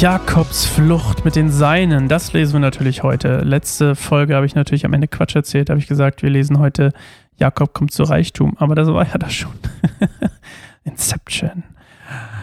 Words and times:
Jakobs 0.00 0.64
Flucht 0.64 1.24
mit 1.24 1.34
den 1.34 1.50
Seinen, 1.50 2.06
das 2.06 2.32
lesen 2.32 2.52
wir 2.52 2.60
natürlich 2.60 3.02
heute. 3.02 3.38
Letzte 3.38 3.96
Folge 3.96 4.36
habe 4.36 4.46
ich 4.46 4.54
natürlich 4.54 4.86
am 4.86 4.92
Ende 4.92 5.08
Quatsch 5.08 5.34
erzählt, 5.34 5.70
habe 5.70 5.80
ich 5.80 5.88
gesagt, 5.88 6.22
wir 6.22 6.30
lesen 6.30 6.60
heute 6.60 6.92
Jakob 7.36 7.74
kommt 7.74 7.90
zu 7.90 8.04
Reichtum, 8.04 8.56
aber 8.58 8.76
das 8.76 8.86
war 8.86 9.04
ja 9.04 9.18
das 9.18 9.34
schon. 9.34 9.50
Inception. 10.84 11.64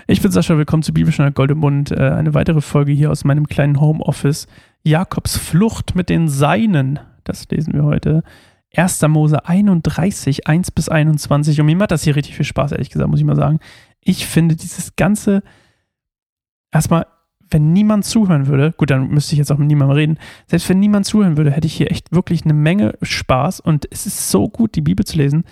Ich 0.06 0.22
bin 0.22 0.34
Sascha, 0.34 0.58
willkommen 0.58 0.84
zu 0.84 0.94
Bibelstunde 0.94 1.32
Gold 1.32 1.52
im 1.52 1.60
Mund. 1.60 1.92
Äh, 1.92 2.10
eine 2.10 2.34
weitere 2.34 2.60
Folge 2.60 2.92
hier 2.92 3.10
aus 3.10 3.24
meinem 3.24 3.48
kleinen 3.48 3.80
Homeoffice. 3.80 4.48
Jakobs 4.84 5.38
Flucht 5.38 5.96
mit 5.96 6.10
den 6.10 6.28
Seinen, 6.28 7.00
das 7.24 7.48
lesen 7.50 7.72
wir 7.72 7.84
heute. 7.86 8.24
1. 8.76 9.02
Mose 9.04 9.46
31, 9.46 10.46
1 10.46 10.72
bis 10.72 10.90
21. 10.90 11.58
Und 11.62 11.68
mir 11.68 11.78
macht 11.78 11.92
das 11.92 12.04
hier 12.04 12.18
richtig 12.18 12.36
viel 12.36 12.44
Spaß, 12.44 12.74
ehrlich 12.74 12.90
gesagt, 12.90 13.10
muss 13.10 13.20
ich 13.22 13.26
mal 13.26 13.38
sagen. 13.38 13.60
Ich 14.02 14.28
finde 14.28 14.58
dieses 14.58 14.98
ganze, 14.98 15.42
erstmal, 16.74 17.06
wenn 17.50 17.74
niemand 17.74 18.06
zuhören 18.06 18.48
würde, 18.48 18.74
gut, 18.78 18.90
dann 18.90 19.10
müsste 19.10 19.34
ich 19.34 19.40
jetzt 19.40 19.52
auch 19.52 19.58
mit 19.58 19.68
niemandem 19.68 19.96
reden, 19.96 20.20
selbst 20.48 20.68
wenn 20.70 20.80
niemand 20.80 21.06
zuhören 21.06 21.38
würde, 21.38 21.52
hätte 21.52 21.68
ich 21.68 21.76
hier 21.76 21.92
echt 21.92 22.12
wirklich 22.12 22.44
eine 22.44 22.54
Menge 22.54 22.98
Spaß 23.02 23.60
und 23.60 23.88
es 23.92 24.06
ist 24.06 24.32
so 24.32 24.50
gut, 24.50 24.76
die 24.76 24.82
Bibel 24.82 25.06
zu 25.06 25.18
lesen, 25.18 25.44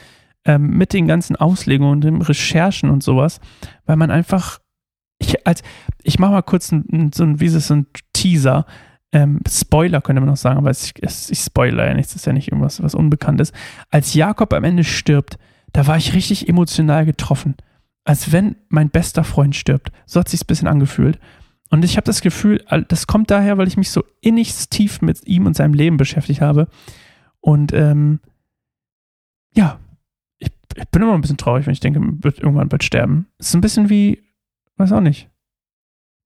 ähm, 0.46 0.72
mit 0.78 0.94
den 0.94 1.08
ganzen 1.08 1.36
Auslegungen 1.36 1.94
und 1.94 2.04
den 2.04 2.22
Recherchen 2.22 2.90
und 2.90 3.04
sowas, 3.04 3.40
weil 3.86 3.96
man 3.96 4.12
einfach, 4.12 4.60
ich, 5.20 5.46
als, 5.48 5.62
ich 6.02 6.20
mache 6.20 6.32
mal 6.32 6.42
kurz 6.42 6.72
ein, 6.72 7.12
so 7.14 7.24
ein, 7.24 7.40
wie 7.40 7.46
ist 7.46 7.54
es, 7.54 7.72
ein 7.72 7.88
Teaser, 8.14 8.66
ähm, 9.14 9.40
Spoiler 9.48 10.02
könnte 10.02 10.20
man 10.20 10.30
noch 10.30 10.38
sagen, 10.38 10.58
aber 10.58 10.72
ich, 10.72 10.94
ich 11.02 11.40
spoiler 11.40 11.86
ja 11.86 11.94
nichts, 11.94 12.14
das 12.14 12.24
ist 12.24 12.26
ja 12.26 12.34
nicht 12.34 12.52
irgendwas 12.52 12.82
was 12.82 12.96
Unbekanntes. 12.96 13.54
Als 13.92 14.16
Jakob 14.16 14.52
am 14.54 14.64
Ende 14.64 14.84
stirbt, 14.84 15.38
da 15.72 15.86
war 15.86 15.98
ich 15.98 16.14
richtig 16.14 16.50
emotional 16.50 17.06
getroffen. 17.06 17.56
Als 18.06 18.32
wenn 18.32 18.56
mein 18.70 18.90
bester 18.90 19.24
Freund 19.24 19.56
stirbt. 19.56 19.92
So 20.06 20.20
hat 20.20 20.28
sich 20.28 20.42
ein 20.42 20.48
bisschen 20.48 20.68
angefühlt. 20.68 21.20
Und 21.74 21.84
ich 21.84 21.98
habe 21.98 22.06
das 22.06 22.22
Gefühl, 22.22 22.64
das 22.88 23.08
kommt 23.08 23.32
daher, 23.32 23.58
weil 23.58 23.68
ich 23.68 23.78
mich 23.78 23.90
so 23.90 24.04
innigst 24.22 24.70
tief 24.70 25.02
mit 25.02 25.26
ihm 25.26 25.48
und 25.48 25.56
seinem 25.56 25.74
Leben 25.74 25.98
beschäftigt 25.98 26.40
habe. 26.40 26.68
Und 27.40 27.74
ähm, 27.74 28.20
ja, 29.56 29.80
ich, 30.38 30.52
ich, 30.76 30.88
bin 30.90 31.02
immer 31.02 31.16
ein 31.16 31.22
bisschen 31.22 31.38
traurig, 31.38 31.66
wenn 31.66 31.74
ich 31.74 31.80
denke, 31.80 32.00
wird 32.24 32.38
irgendwann 32.38 32.70
bald 32.70 32.84
sterben. 32.84 33.26
Es 33.40 33.48
ist 33.48 33.56
ein 33.56 33.62
bisschen 33.62 33.90
wie, 33.90 34.22
weiß 34.78 34.92
auch 34.92 35.02
nicht. 35.02 35.32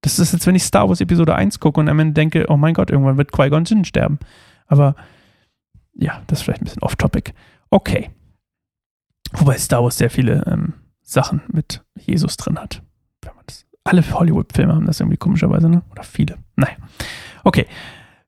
Das 0.02 0.18
ist 0.18 0.34
jetzt, 0.34 0.46
wenn 0.46 0.54
ich 0.54 0.64
Star 0.64 0.86
Wars 0.86 1.00
Episode 1.00 1.34
1 1.34 1.60
gucke 1.60 1.80
und 1.80 1.88
am 1.88 1.98
Ende 1.98 2.12
denke, 2.12 2.44
oh 2.50 2.58
mein 2.58 2.74
Gott, 2.74 2.90
irgendwann 2.90 3.16
wird 3.16 3.32
Qui-Gon 3.32 3.64
Jinn 3.64 3.86
sterben. 3.86 4.18
Aber 4.66 4.96
ja, 5.94 6.20
das 6.26 6.40
ist 6.40 6.42
vielleicht 6.44 6.60
ein 6.60 6.66
bisschen 6.66 6.82
off-topic. 6.82 7.32
Okay. 7.70 8.10
Wobei 9.32 9.56
Star 9.56 9.82
Wars 9.82 9.96
sehr 9.96 10.10
viele 10.10 10.44
ähm, 10.46 10.74
Sachen 11.00 11.40
mit 11.50 11.82
Jesus 11.96 12.36
drin 12.36 12.58
hat. 12.58 12.82
Alle 13.88 14.04
Hollywood-Filme 14.12 14.74
haben 14.74 14.84
das 14.84 15.00
irgendwie 15.00 15.16
komischerweise, 15.16 15.68
ne? 15.70 15.82
Oder 15.90 16.02
viele. 16.02 16.36
Naja. 16.56 16.74
Okay. 17.42 17.66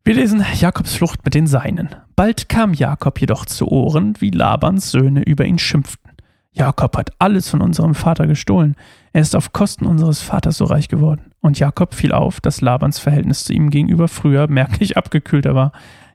Wir 0.02 0.14
lesen 0.14 0.42
Jakobs 0.54 0.94
Flucht 0.94 1.22
mit 1.26 1.34
den 1.34 1.46
Seinen. 1.46 1.90
Bald 2.16 2.48
kam 2.48 2.72
Jakob 2.72 3.20
jedoch 3.20 3.44
zu 3.44 3.68
Ohren, 3.68 4.14
wie 4.20 4.30
Labans 4.30 4.90
Söhne 4.90 5.22
über 5.22 5.44
ihn 5.44 5.58
schimpften. 5.58 6.12
Jakob 6.52 6.96
hat 6.96 7.12
alles 7.18 7.50
von 7.50 7.60
unserem 7.60 7.94
Vater 7.94 8.26
gestohlen. 8.26 8.74
Er 9.12 9.20
ist 9.20 9.36
auf 9.36 9.52
Kosten 9.52 9.84
unseres 9.84 10.22
Vaters 10.22 10.56
so 10.56 10.64
reich 10.64 10.88
geworden. 10.88 11.32
Und 11.40 11.58
Jakob 11.58 11.94
fiel 11.94 12.12
auf, 12.12 12.40
dass 12.40 12.62
Labans 12.62 12.98
Verhältnis 12.98 13.44
zu 13.44 13.52
ihm 13.52 13.68
gegenüber 13.68 14.08
früher 14.08 14.48
merklich 14.48 14.96
abgekühlter 14.96 15.54
war. 15.54 15.72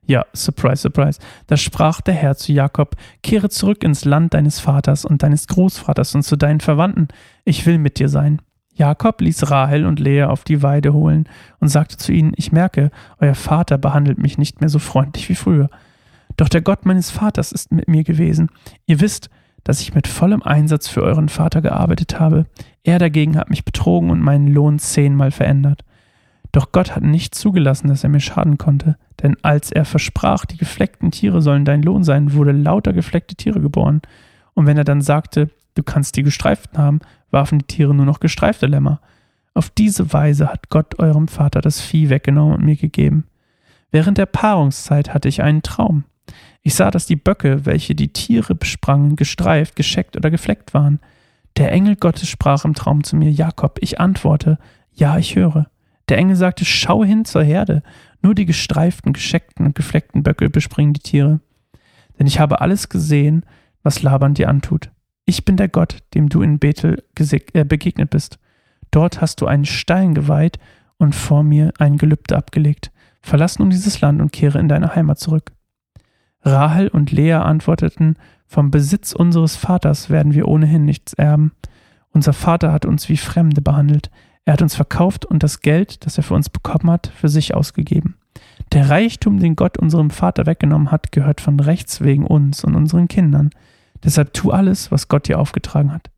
Ja, 0.08 0.26
surprise, 0.34 0.82
surprise. 0.82 1.20
Da 1.46 1.56
sprach 1.56 2.02
der 2.02 2.16
Herr 2.16 2.36
zu 2.36 2.52
Jakob, 2.52 2.96
kehre 3.22 3.50
zurück 3.50 3.84
ins 3.84 4.06
Land 4.06 4.34
deines 4.34 4.60
Vaters 4.60 5.06
und 5.06 5.22
deines 5.22 5.48
Großvaters 5.48 6.16
und 6.16 6.24
zu 6.24 6.36
deinen 6.36 6.62
Verwandten. 6.62 7.10
Ich 7.44 7.68
will 7.68 7.78
mit 7.78 8.00
dir 8.00 8.10
sein. 8.10 8.42
Jakob 8.76 9.22
ließ 9.22 9.50
Rahel 9.50 9.86
und 9.86 10.00
Lea 10.00 10.24
auf 10.24 10.44
die 10.44 10.62
Weide 10.62 10.94
holen 10.94 11.28
und 11.60 11.70
sagte 11.70 11.98
zu 11.98 12.12
ihnen, 12.12 12.34
ich 12.36 12.52
merke, 12.52 12.92
euer 13.20 13.36
Vater 13.36 13.78
behandelt 13.78 14.18
mich 14.18 14.38
nicht 14.38 14.60
mehr 14.60 14.70
so 14.70 14.80
freundlich 14.80 15.30
wie 15.30 15.36
früher. 15.36 15.70
Doch 16.38 16.50
der 16.50 16.62
Gott 16.62 16.86
meines 16.86 17.10
Vaters 17.10 17.54
ist 17.54 17.72
mit 17.72 17.88
mir 17.88 18.04
gewesen. 18.04 18.50
Ihr 18.86 19.00
wisst, 19.00 19.30
dass 19.64 19.82
ich 19.82 19.96
mit 19.96 20.08
vollem 20.08 20.44
Einsatz 20.44 20.90
für 20.90 21.02
euren 21.02 21.30
Vater 21.30 21.62
gearbeitet 21.62 22.20
habe. 22.20 22.46
Er 22.84 23.00
dagegen 23.00 23.38
hat 23.38 23.50
mich 23.50 23.64
betrogen 23.64 24.10
und 24.10 24.20
meinen 24.20 24.48
Lohn 24.48 24.78
zehnmal 24.78 25.32
verändert. 25.32 25.84
Doch 26.52 26.72
Gott 26.72 26.96
hat 26.96 27.04
nicht 27.04 27.34
zugelassen, 27.34 27.88
dass 27.88 28.04
er 28.04 28.10
mir 28.10 28.20
schaden 28.20 28.58
konnte, 28.58 28.98
denn 29.22 29.36
als 29.42 29.72
er 29.72 29.84
versprach, 29.84 30.46
die 30.46 30.58
gefleckten 30.58 31.12
Tiere 31.12 31.42
sollen 31.42 31.66
dein 31.66 31.82
Lohn 31.82 32.04
sein, 32.04 32.34
wurde 32.34 32.52
lauter 32.52 32.94
gefleckte 32.94 33.36
Tiere 33.36 33.60
geboren. 33.60 34.02
Und 34.54 34.66
wenn 34.66 34.78
er 34.78 34.86
dann 34.86 35.02
sagte, 35.02 35.50
du 35.76 35.84
kannst 35.84 36.16
die 36.16 36.24
gestreiften 36.24 36.78
haben, 36.78 37.00
warfen 37.32 37.60
die 37.60 37.68
Tiere 37.68 37.94
nur 37.94 38.06
noch 38.06 38.20
gestreifte 38.20 38.66
Lämmer. 38.66 39.00
Auf 39.54 39.70
diese 39.70 40.12
Weise 40.12 40.48
hat 40.48 40.70
Gott 40.70 41.00
eurem 41.00 41.28
Vater 41.28 41.62
das 41.62 41.80
Vieh 41.80 42.10
weggenommen 42.10 42.56
und 42.56 42.66
mir 42.66 42.76
gegeben. 42.76 43.26
Während 43.92 44.18
der 44.18 44.26
Paarungszeit 44.26 45.14
hatte 45.14 45.30
ich 45.30 45.42
einen 45.42 45.62
Traum. 45.62 46.04
Ich 46.64 46.76
sah, 46.76 46.92
dass 46.92 47.06
die 47.06 47.16
Böcke, 47.16 47.66
welche 47.66 47.96
die 47.96 48.12
Tiere 48.12 48.56
besprangen, 48.56 49.16
gestreift, 49.16 49.76
gescheckt 49.76 50.18
oder 50.18 50.32
gefleckt 50.32 50.74
waren. 50.74 51.00
Der 51.58 51.72
Engel 51.72 51.96
Gottes 51.96 52.28
sprach 52.28 52.66
im 52.66 52.74
Traum 52.74 53.04
zu 53.04 53.16
mir, 53.16 53.32
Jakob, 53.32 53.78
ich 53.82 54.00
antworte, 54.00 54.58
ja, 54.92 55.18
ich 55.18 55.36
höre. 55.36 55.68
Der 56.10 56.18
Engel 56.18 56.36
sagte, 56.36 56.66
schau 56.66 57.04
hin 57.04 57.24
zur 57.24 57.44
Herde, 57.44 57.84
nur 58.22 58.36
die 58.36 58.46
gestreiften, 58.46 59.14
gescheckten 59.14 59.66
und 59.66 59.76
gefleckten 59.76 60.24
Böcke 60.24 60.50
bespringen 60.50 60.94
die 60.94 61.02
Tiere. 61.02 61.40
Denn 62.18 62.28
ich 62.28 62.40
habe 62.40 62.62
alles 62.62 62.90
gesehen, 62.90 63.46
was 63.84 64.02
Laban 64.02 64.34
dir 64.34 64.50
antut. 64.50 64.90
Ich 65.26 65.44
bin 65.44 65.58
der 65.58 65.70
Gott, 65.70 66.00
dem 66.14 66.30
du 66.30 66.42
in 66.42 66.60
Bethel 66.60 67.04
äh, 67.18 67.64
begegnet 67.66 68.12
bist. 68.12 68.40
Dort 68.92 69.22
hast 69.22 69.42
du 69.42 69.48
einen 69.48 69.66
Stein 69.66 70.14
geweiht 70.14 70.60
und 70.98 71.16
vor 71.16 71.44
mir 71.44 71.74
ein 71.80 71.98
Gelübde 71.98 72.38
abgelegt. 72.38 72.92
Verlass 73.22 73.60
nun 73.60 73.72
dieses 73.72 74.02
Land 74.02 74.22
und 74.22 74.32
kehre 74.32 74.60
in 74.60 74.70
deine 74.70 74.96
Heimat 74.96 75.20
zurück. 75.20 75.52
Rahel 76.44 76.90
und 76.90 77.12
Lea 77.12 77.34
antworteten, 77.34 78.18
vom 78.46 78.70
Besitz 78.70 79.14
unseres 79.14 79.56
Vaters 79.56 80.12
werden 80.12 80.34
wir 80.34 80.48
ohnehin 80.48 80.86
nichts 80.86 81.14
erben. 81.14 81.54
Unser 82.12 82.34
Vater 82.34 82.72
hat 82.72 82.86
uns 82.86 83.10
wie 83.10 83.18
Fremde 83.18 83.62
behandelt. 83.62 84.12
Er 84.46 84.54
hat 84.54 84.62
uns 84.62 84.76
verkauft 84.76 85.26
und 85.26 85.42
das 85.42 85.62
Geld, 85.62 86.06
das 86.06 86.18
er 86.18 86.24
für 86.24 86.36
uns 86.36 86.50
bekommen 86.50 86.92
hat, 86.92 87.08
für 87.08 87.30
sich 87.30 87.56
ausgegeben. 87.56 88.16
Der 88.72 88.90
Reichtum, 88.90 89.40
den 89.40 89.56
Gott 89.56 89.78
unserem 89.80 90.12
Vater 90.12 90.46
weggenommen 90.46 90.92
hat, 90.92 91.12
gehört 91.12 91.42
von 91.42 91.60
Rechts 91.60 92.02
wegen 92.02 92.26
uns 92.26 92.64
und 92.64 92.76
unseren 92.76 93.08
Kindern. 93.08 93.50
Deshalb 94.04 94.34
tu 94.34 94.52
alles, 94.52 94.92
was 94.92 95.08
Gott 95.08 95.28
dir 95.28 95.40
aufgetragen 95.40 95.92
hat. 95.92 96.10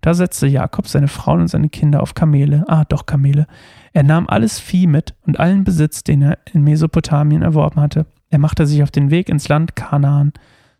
Da 0.00 0.14
setzte 0.14 0.46
Jakob 0.46 0.88
seine 0.88 1.08
Frauen 1.08 1.42
und 1.42 1.48
seine 1.48 1.68
Kinder 1.68 2.02
auf 2.02 2.14
Kamele, 2.14 2.64
ah 2.68 2.84
doch 2.84 3.06
Kamele. 3.06 3.46
Er 3.92 4.02
nahm 4.02 4.28
alles 4.28 4.58
Vieh 4.58 4.86
mit 4.86 5.14
und 5.26 5.38
allen 5.38 5.64
Besitz, 5.64 6.02
den 6.02 6.22
er 6.22 6.38
in 6.52 6.62
Mesopotamien 6.62 7.42
erworben 7.42 7.80
hatte. 7.80 8.06
Er 8.30 8.38
machte 8.38 8.66
sich 8.66 8.82
auf 8.82 8.90
den 8.90 9.10
Weg 9.10 9.28
ins 9.28 9.48
Land 9.48 9.76
Kanaan 9.76 10.32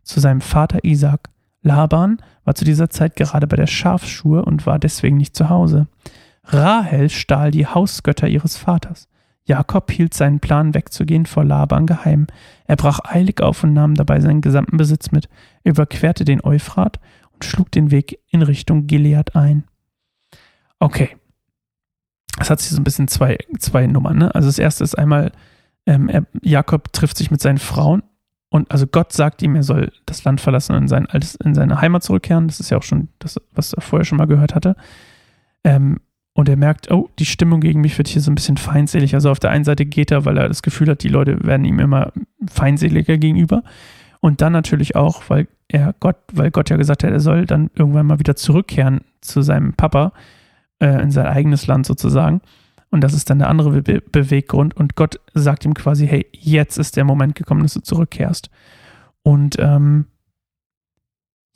zu 0.03 0.21
seinem 0.21 0.41
Vater 0.41 0.85
Isaac. 0.85 1.29
Laban 1.63 2.23
war 2.45 2.55
zu 2.55 2.65
dieser 2.65 2.89
Zeit 2.89 3.17
gerade 3.17 3.47
bei 3.47 3.57
der 3.57 3.67
Schafschuhe 3.67 4.43
und 4.43 4.67
war 4.67 4.79
deswegen 4.79 5.19
nicht 5.19 5.37
zu 5.37 5.51
Hause. 5.51 5.89
Rahel 6.45 7.11
stahl 7.11 7.51
die 7.51 7.67
Hausgötter 7.67 8.27
ihres 8.27 8.57
Vaters. 8.57 9.09
Jakob 9.51 9.91
hielt 9.91 10.15
seinen 10.15 10.39
Plan, 10.39 10.75
wegzugehen, 10.75 11.27
vor 11.27 11.45
Laban 11.45 11.85
geheim. 11.85 12.29
Er 12.69 12.77
brach 12.77 13.01
eilig 13.03 13.41
auf 13.41 13.65
und 13.65 13.73
nahm 13.73 13.97
dabei 13.97 14.21
seinen 14.21 14.43
gesamten 14.43 14.77
Besitz 14.77 15.11
mit, 15.11 15.29
überquerte 15.65 16.25
den 16.25 16.41
Euphrat 16.45 17.01
und 17.33 17.45
schlug 17.45 17.73
den 17.73 17.91
Weg 17.91 18.21
in 18.29 18.43
Richtung 18.43 18.87
Gilead 18.87 19.35
ein. 19.35 19.65
Okay. 20.79 21.17
Das 22.39 22.49
hat 22.49 22.61
sich 22.61 22.71
so 22.71 22.77
ein 22.77 22.85
bisschen 22.85 23.09
zwei, 23.09 23.39
zwei 23.59 23.89
Nummern. 23.89 24.19
Ne? 24.19 24.33
Also 24.33 24.47
das 24.47 24.61
erste 24.61 24.85
ist 24.85 24.97
einmal, 24.97 25.33
ähm, 25.85 26.09
er, 26.09 26.27
Jakob 26.43 26.93
trifft 26.93 27.17
sich 27.17 27.33
mit 27.33 27.41
seinen 27.41 27.59
Frauen 27.59 28.05
und 28.51 28.71
also 28.71 28.87
Gott 28.87 29.13
sagt 29.13 29.43
ihm, 29.43 29.57
er 29.57 29.65
soll 29.65 29.91
das 30.07 30.23
Land 30.23 30.41
verlassen 30.41 30.77
und 30.77 30.83
in, 30.83 30.89
sein 30.89 31.09
in 31.45 31.55
seine 31.55 31.81
Heimat 31.81 32.05
zurückkehren. 32.05 32.47
Das 32.47 32.61
ist 32.61 32.71
ja 32.71 32.79
auch 32.79 32.85
schon 32.85 33.09
das, 33.19 33.41
was 33.51 33.73
er 33.73 33.83
vorher 33.83 34.05
schon 34.05 34.19
mal 34.19 34.29
gehört 34.29 34.55
hatte. 34.55 34.77
Ähm, 35.65 35.99
und 36.33 36.49
er 36.49 36.57
merkt, 36.57 36.91
oh, 36.91 37.11
die 37.19 37.27
Stimmung 37.27 37.61
gegen 37.61 37.81
mich 37.81 37.99
wird 37.99 38.09
hier 38.09 38.23
so 38.23 38.31
ein 38.31 38.37
bisschen 38.37 38.57
feindselig. 38.57 39.15
Also 39.15 39.31
auf 39.31 39.41
der 39.41 39.51
einen 39.51 39.65
Seite 39.65 39.85
geht 39.85 40.11
er, 40.11 40.25
weil 40.25 40.39
er 40.39 40.49
das 40.49 40.63
Gefühl 40.63 40.89
hat, 40.89 41.03
die 41.03 41.09
Leute 41.09 41.45
werden 41.45 41.65
ihm 41.65 41.81
immer 41.81 42.13
feindseliger 42.49 43.19
gegenüber. 43.19 43.63
Und 44.21 44.41
dann 44.41 44.53
natürlich 44.53 44.97
auch, 44.97 45.23
weil 45.29 45.49
er 45.69 45.95
Gott, 45.99 46.17
weil 46.33 46.51
Gott 46.51 46.71
ja 46.71 46.77
gesagt 46.77 47.03
hat, 47.03 47.11
er 47.11 47.21
soll 47.21 47.47
dann 47.47 47.71
irgendwann 47.75 48.07
mal 48.07 48.19
wieder 48.19 48.37
zurückkehren 48.37 49.01
zu 49.21 49.43
seinem 49.43 49.73
Papa, 49.75 50.13
äh, 50.79 51.03
in 51.03 51.11
sein 51.11 51.27
eigenes 51.27 51.67
Land 51.67 51.87
sozusagen. 51.87 52.41
Und 52.91 53.03
das 53.03 53.15
ist 53.15 53.31
dann 53.31 53.39
der 53.39 53.49
andere 53.49 53.83
Be 53.83 54.01
Beweggrund. 54.01 54.77
Und 54.77 54.97
Gott 54.97 55.21
sagt 55.35 55.65
ihm 55.65 55.75
quasi, 55.75 56.07
hey, 56.07 56.27
jetzt 56.33 56.77
ist 56.77 56.97
der 56.97 57.05
Moment 57.05 57.35
gekommen, 57.35 57.63
dass 57.63 57.75
du 57.75 57.81
zurückkehrst. 57.81 58.51
Und 59.23 59.57
ähm, 59.59 60.07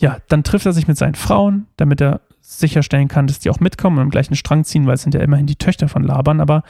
ja, 0.01 0.19
dann 0.29 0.45
trifft 0.45 0.67
er 0.67 0.73
sich 0.73 0.89
mit 0.89 0.97
seinen 0.97 1.15
Frauen, 1.15 1.67
damit 1.77 2.01
er 2.01 2.21
sicherstellen 2.45 3.09
kann, 3.09 3.27
dass 3.27 3.39
die 3.39 3.49
auch 3.49 3.61
mitkommen 3.61 3.99
und 3.99 4.05
im 4.05 4.11
gleichen 4.11 4.37
Strang 4.37 4.65
ziehen, 4.65 4.87
weil 4.87 4.95
es 4.95 5.03
sind 5.03 5.15
ja 5.15 5.21
immerhin 5.21 5.47
die 5.47 5.57
Töchter 5.57 5.89
von 5.89 6.03
Laban, 6.03 6.41
aber 6.41 6.63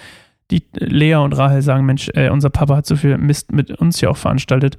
die 0.51 0.63
Lea 0.75 1.17
und 1.17 1.37
Rahel 1.37 1.63
sagen, 1.63 1.85
Mensch, 1.85 2.11
äh, 2.15 2.31
unser 2.31 2.51
Papa 2.51 2.77
hat 2.77 2.87
so 2.87 2.95
viel 2.97 3.19
Mist 3.19 3.53
mit 3.53 3.71
uns 3.73 4.01
ja 4.01 4.09
auch 4.09 4.17
veranstaltet 4.17 4.79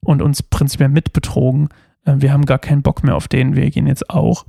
und 0.00 0.22
uns 0.22 0.42
prinzipiell 0.42 0.88
mitbetrogen. 0.88 1.68
Äh, 2.04 2.16
wir 2.18 2.32
haben 2.32 2.46
gar 2.46 2.60
keinen 2.60 2.82
Bock 2.82 3.02
mehr 3.02 3.16
auf 3.16 3.26
den, 3.26 3.56
wir 3.56 3.68
gehen 3.70 3.88
jetzt 3.88 4.08
auch. 4.08 4.46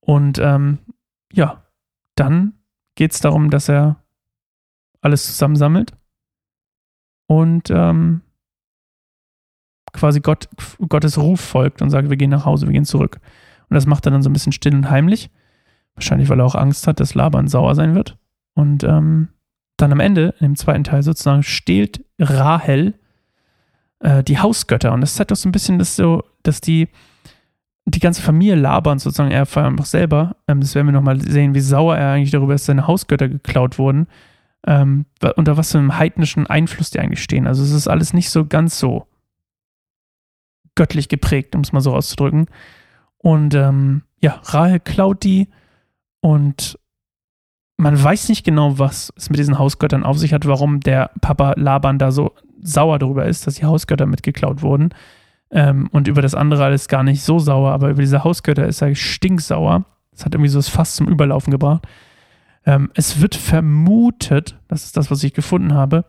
Und 0.00 0.38
ähm, 0.38 0.78
ja, 1.32 1.64
dann 2.14 2.52
geht 2.94 3.12
es 3.12 3.20
darum, 3.20 3.50
dass 3.50 3.68
er 3.68 3.96
alles 5.00 5.26
zusammensammelt 5.26 5.92
und 7.26 7.70
ähm, 7.70 8.20
quasi 9.92 10.20
Gott, 10.20 10.48
Gottes 10.88 11.18
Ruf 11.18 11.40
folgt 11.40 11.82
und 11.82 11.90
sagt, 11.90 12.10
wir 12.10 12.16
gehen 12.16 12.30
nach 12.30 12.44
Hause, 12.44 12.66
wir 12.66 12.72
gehen 12.72 12.84
zurück. 12.84 13.18
Und 13.68 13.74
das 13.74 13.86
macht 13.86 14.06
er 14.06 14.12
dann 14.12 14.22
so 14.22 14.30
ein 14.30 14.32
bisschen 14.32 14.52
still 14.52 14.74
und 14.74 14.90
heimlich. 14.90 15.30
Wahrscheinlich, 15.94 16.28
weil 16.28 16.40
er 16.40 16.46
auch 16.46 16.54
Angst 16.54 16.86
hat, 16.86 17.00
dass 17.00 17.14
Laban 17.14 17.48
sauer 17.48 17.74
sein 17.74 17.94
wird. 17.94 18.16
Und 18.54 18.84
ähm, 18.84 19.28
dann 19.76 19.92
am 19.92 20.00
Ende, 20.00 20.34
im 20.40 20.56
zweiten 20.56 20.84
Teil 20.84 21.02
sozusagen, 21.02 21.42
stehlt 21.42 22.04
Rahel 22.18 22.94
äh, 24.00 24.22
die 24.22 24.38
Hausgötter. 24.38 24.92
Und 24.92 25.00
das 25.00 25.14
zeigt 25.14 25.30
doch 25.30 25.36
so 25.36 25.48
ein 25.48 25.52
bisschen, 25.52 25.78
dass 25.78 25.96
so, 25.96 26.22
dass 26.42 26.60
die, 26.60 26.88
die 27.84 28.00
ganze 28.00 28.22
Familie 28.22 28.54
Laban 28.54 28.98
sozusagen, 28.98 29.30
er 29.30 29.46
einfach 29.56 29.86
selber, 29.86 30.36
ähm, 30.48 30.60
das 30.60 30.74
werden 30.74 30.86
wir 30.86 30.92
nochmal 30.92 31.20
sehen, 31.20 31.54
wie 31.54 31.60
sauer 31.60 31.96
er 31.96 32.12
eigentlich 32.12 32.30
darüber 32.30 32.54
ist, 32.54 32.62
dass 32.62 32.66
seine 32.66 32.86
Hausgötter 32.86 33.28
geklaut 33.28 33.78
wurden. 33.78 34.06
Ähm, 34.66 35.06
unter 35.36 35.56
was 35.56 35.72
für 35.72 35.78
einem 35.78 35.96
heidnischen 35.96 36.46
Einfluss 36.46 36.90
die 36.90 36.98
eigentlich 36.98 37.22
stehen. 37.22 37.46
Also 37.46 37.62
es 37.62 37.70
ist 37.70 37.86
alles 37.86 38.12
nicht 38.12 38.30
so 38.30 38.46
ganz 38.46 38.78
so 38.78 39.06
göttlich 40.74 41.08
geprägt, 41.08 41.54
um 41.54 41.60
es 41.60 41.72
mal 41.72 41.80
so 41.80 41.94
auszudrücken. 41.94 42.46
Und 43.26 43.56
ähm, 43.56 44.02
ja, 44.20 44.40
Rahel 44.44 44.78
klaut 44.78 45.24
die 45.24 45.48
und 46.20 46.78
man 47.76 48.00
weiß 48.00 48.28
nicht 48.28 48.44
genau, 48.44 48.78
was 48.78 49.12
es 49.16 49.30
mit 49.30 49.40
diesen 49.40 49.58
Hausgöttern 49.58 50.04
auf 50.04 50.16
sich 50.16 50.32
hat, 50.32 50.46
warum 50.46 50.78
der 50.78 51.10
Papa 51.20 51.54
Laban 51.56 51.98
da 51.98 52.12
so 52.12 52.36
sauer 52.62 53.00
darüber 53.00 53.26
ist, 53.26 53.44
dass 53.44 53.56
die 53.56 53.64
Hausgötter 53.64 54.06
mitgeklaut 54.06 54.62
wurden. 54.62 54.90
Ähm, 55.50 55.88
und 55.90 56.06
über 56.06 56.22
das 56.22 56.36
andere 56.36 56.66
alles 56.66 56.86
gar 56.86 57.02
nicht 57.02 57.24
so 57.24 57.40
sauer, 57.40 57.72
aber 57.72 57.90
über 57.90 58.00
diese 58.00 58.22
Hausgötter 58.22 58.64
ist 58.64 58.80
er 58.80 58.94
stinksauer. 58.94 59.86
Das 60.12 60.24
hat 60.24 60.32
irgendwie 60.32 60.50
so 60.50 60.60
das 60.60 60.68
Fass 60.68 60.94
zum 60.94 61.08
Überlaufen 61.08 61.50
gebracht. 61.50 61.84
Ähm, 62.64 62.92
es 62.94 63.20
wird 63.20 63.34
vermutet, 63.34 64.54
das 64.68 64.84
ist 64.84 64.96
das, 64.96 65.10
was 65.10 65.24
ich 65.24 65.34
gefunden 65.34 65.74
habe, 65.74 66.04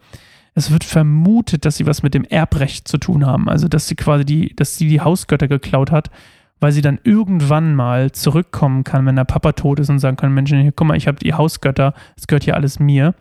es 0.53 0.69
wird 0.69 0.83
vermutet, 0.83 1.65
dass 1.65 1.77
sie 1.77 1.87
was 1.87 2.03
mit 2.03 2.13
dem 2.13 2.25
Erbrecht 2.25 2.87
zu 2.87 2.99
tun 2.99 3.25
haben. 3.25 3.49
Also, 3.49 3.67
dass 3.67 3.87
sie 3.87 3.95
quasi 3.95 4.23
die, 4.23 4.55
dass 4.55 4.77
sie 4.77 4.87
die 4.87 5.01
Hausgötter 5.01 5.47
geklaut 5.47 5.89
hat, 5.89 6.11
weil 6.59 6.71
sie 6.71 6.81
dann 6.81 6.99
irgendwann 7.03 7.75
mal 7.75 8.11
zurückkommen 8.11 8.83
kann, 8.83 9.05
wenn 9.05 9.15
der 9.15 9.25
Papa 9.25 9.51
tot 9.53 9.79
ist 9.79 9.89
und 9.89 9.99
sagen 9.99 10.17
kann, 10.17 10.33
Menschen, 10.33 10.61
hier, 10.61 10.71
guck 10.71 10.87
mal, 10.87 10.97
ich 10.97 11.07
habe 11.07 11.19
die 11.19 11.33
Hausgötter, 11.33 11.93
es 12.15 12.27
gehört 12.27 12.43
hier 12.43 12.55
alles 12.55 12.79
mir. 12.79 13.13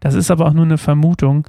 Das 0.00 0.14
ist 0.14 0.30
aber 0.30 0.46
auch 0.46 0.52
nur 0.52 0.64
eine 0.64 0.78
Vermutung. 0.78 1.46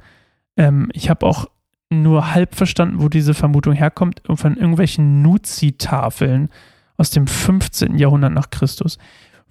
Ähm, 0.56 0.90
ich 0.92 1.10
habe 1.10 1.26
auch 1.26 1.46
nur 1.90 2.32
halb 2.34 2.54
verstanden, 2.54 3.00
wo 3.00 3.08
diese 3.08 3.34
Vermutung 3.34 3.72
herkommt, 3.72 4.22
von 4.34 4.56
irgendwelchen 4.56 5.22
Nuzi-Tafeln 5.22 6.50
aus 6.96 7.10
dem 7.10 7.26
15. 7.26 7.98
Jahrhundert 7.98 8.32
nach 8.32 8.50
Christus. 8.50 8.98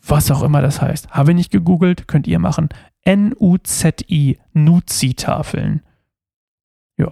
Was 0.06 0.31
auch 0.31 0.44
immer 0.44 0.62
das 0.62 0.81
heißt. 0.81 1.12
Habe 1.12 1.31
ich 1.31 1.38
nicht 1.38 1.51
gegoogelt, 1.51 2.07
könnt 2.07 2.27
ihr 2.27 2.39
machen. 2.39 2.69
N-U-Z-I, 3.03 4.38
Nuzi-Tafeln. 4.53 5.81
Ja. 6.97 7.12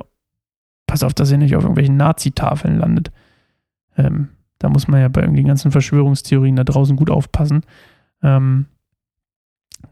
Pass 0.88 1.04
auf, 1.04 1.14
dass 1.14 1.32
ihr 1.32 1.38
nicht 1.38 1.56
auf 1.56 1.64
irgendwelchen 1.64 1.98
Nazi-Tafeln 1.98 2.78
landet. 2.78 3.12
Ähm, 3.98 4.30
da 4.62 4.70
muss 4.70 4.88
man 4.88 5.02
ja 5.02 5.08
bei 5.08 5.22
den 5.22 5.48
ganzen 5.48 5.72
Verschwörungstheorien 5.72 6.56
da 6.56 6.64
draußen 6.64 6.96
gut 6.96 7.10
aufpassen. 7.10 7.62
Ähm, 8.22 8.68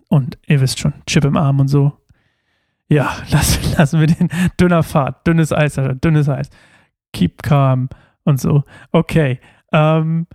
und 0.09 0.37
ihr 0.45 0.61
wisst 0.61 0.79
schon, 0.79 0.93
Chip 1.07 1.25
im 1.25 1.37
Arm 1.37 1.59
und 1.59 1.67
so. 1.67 1.93
Ja, 2.87 3.15
lassen, 3.31 3.73
lassen 3.77 3.99
wir 3.99 4.07
den 4.07 4.29
dünner 4.59 4.83
Fahrt, 4.83 5.25
dünnes 5.25 5.51
Eis, 5.51 5.79
dünnes 6.03 6.29
Eis. 6.29 6.49
Keep 7.13 7.41
calm 7.41 7.89
und 8.23 8.39
so. 8.39 8.63
Okay. 8.91 9.39
Ähm, 9.71 10.27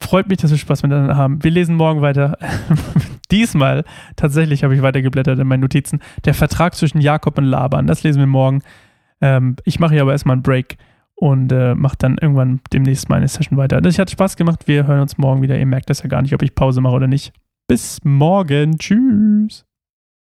freut 0.00 0.28
mich, 0.28 0.38
dass 0.38 0.50
wir 0.50 0.58
Spaß 0.58 0.82
miteinander 0.82 1.16
haben. 1.16 1.42
Wir 1.42 1.50
lesen 1.50 1.76
morgen 1.76 2.02
weiter. 2.02 2.36
Diesmal 3.30 3.84
tatsächlich 4.16 4.62
habe 4.62 4.74
ich 4.74 4.82
weitergeblättert 4.82 5.38
in 5.38 5.46
meinen 5.46 5.60
Notizen. 5.60 6.00
Der 6.26 6.34
Vertrag 6.34 6.74
zwischen 6.74 7.00
Jakob 7.00 7.38
und 7.38 7.44
Laban, 7.44 7.86
das 7.86 8.02
lesen 8.02 8.20
wir 8.20 8.26
morgen. 8.26 8.62
Ähm, 9.22 9.56
ich 9.64 9.80
mache 9.80 9.94
hier 9.94 10.02
aber 10.02 10.12
erstmal 10.12 10.34
einen 10.34 10.42
Break 10.42 10.76
und 11.24 11.50
äh, 11.52 11.74
mache 11.74 11.96
dann 11.98 12.18
irgendwann 12.20 12.60
demnächst 12.70 13.08
meine 13.08 13.26
Session 13.26 13.56
weiter. 13.56 13.80
Das 13.80 13.98
hat 13.98 14.10
Spaß 14.10 14.36
gemacht. 14.36 14.68
Wir 14.68 14.86
hören 14.86 15.00
uns 15.00 15.16
morgen 15.16 15.40
wieder. 15.40 15.58
Ihr 15.58 15.64
merkt 15.64 15.88
das 15.88 16.02
ja 16.02 16.08
gar 16.10 16.20
nicht, 16.20 16.34
ob 16.34 16.42
ich 16.42 16.54
Pause 16.54 16.82
mache 16.82 16.96
oder 16.96 17.06
nicht. 17.06 17.32
Bis 17.66 17.98
morgen. 18.04 18.76
Tschüss. 18.76 19.64